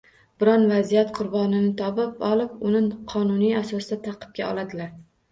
[0.43, 4.91] Biron vaziyat qurbonini topib olib, uni “qonuniy” asosda ta’qibga oladilar!